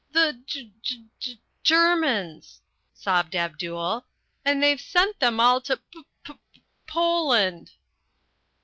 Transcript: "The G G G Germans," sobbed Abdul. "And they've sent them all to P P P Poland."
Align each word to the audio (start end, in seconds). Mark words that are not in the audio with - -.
"The 0.13 0.41
G 0.47 0.73
G 0.81 1.05
G 1.19 1.39
Germans," 1.61 2.63
sobbed 2.91 3.35
Abdul. 3.35 4.03
"And 4.43 4.63
they've 4.63 4.81
sent 4.81 5.19
them 5.19 5.39
all 5.39 5.61
to 5.61 5.77
P 5.77 6.03
P 6.23 6.33
P 6.53 6.63
Poland." 6.87 7.73